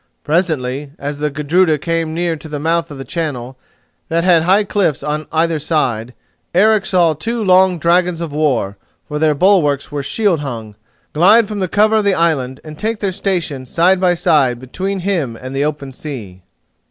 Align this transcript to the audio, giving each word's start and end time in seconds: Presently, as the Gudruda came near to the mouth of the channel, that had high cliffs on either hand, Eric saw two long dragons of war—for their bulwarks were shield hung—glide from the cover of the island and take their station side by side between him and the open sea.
Presently, 0.23 0.93
as 0.97 1.19
the 1.19 1.29
Gudruda 1.29 1.77
came 1.77 2.11
near 2.11 2.35
to 2.35 2.49
the 2.49 2.57
mouth 2.57 2.89
of 2.89 2.97
the 2.97 3.05
channel, 3.05 3.55
that 4.09 4.23
had 4.23 4.41
high 4.41 4.63
cliffs 4.63 5.03
on 5.03 5.27
either 5.31 5.59
hand, 5.69 6.13
Eric 6.55 6.87
saw 6.87 7.13
two 7.13 7.43
long 7.43 7.77
dragons 7.77 8.19
of 8.19 8.33
war—for 8.33 9.19
their 9.19 9.35
bulwarks 9.35 9.91
were 9.91 10.01
shield 10.01 10.39
hung—glide 10.39 11.47
from 11.47 11.59
the 11.59 11.67
cover 11.67 11.97
of 11.97 12.03
the 12.03 12.15
island 12.15 12.59
and 12.63 12.79
take 12.79 12.99
their 12.99 13.11
station 13.11 13.63
side 13.67 13.99
by 13.99 14.15
side 14.15 14.57
between 14.59 15.01
him 15.01 15.35
and 15.39 15.55
the 15.55 15.63
open 15.65 15.91
sea. 15.91 16.41